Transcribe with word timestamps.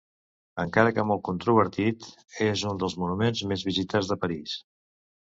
Encara 0.63 0.93
que 0.95 1.05
molt 1.09 1.23
controvertit, 1.29 2.09
és 2.49 2.65
un 2.73 2.83
dels 2.85 2.99
monuments 3.05 3.47
més 3.55 3.71
visitats 3.73 4.15
de 4.15 4.23
París. 4.27 4.61